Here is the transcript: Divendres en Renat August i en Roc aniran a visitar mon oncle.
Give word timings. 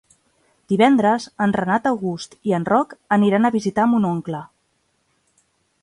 Divendres 0.71 1.27
en 1.45 1.53
Renat 1.59 1.85
August 1.91 2.35
i 2.51 2.57
en 2.61 2.67
Roc 2.73 2.97
aniran 3.19 3.47
a 3.51 3.55
visitar 3.59 3.87
mon 3.93 4.09
oncle. 4.15 4.45